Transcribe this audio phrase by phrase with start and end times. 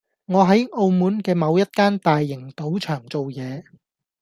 [0.25, 3.61] 我喺澳門嘅某一間大型賭場做嘢